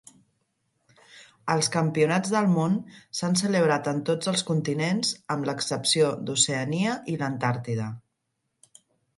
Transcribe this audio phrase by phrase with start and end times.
[1.55, 2.79] Els Campionats del Món
[3.19, 7.93] s'han celebrat en tots els continents, amb l'excepció d'Oceania i l'Antàrtida.